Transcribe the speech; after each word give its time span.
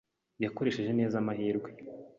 Yakoresheje 0.43 0.91
neza 0.99 1.15
amahirwe. 1.17 1.69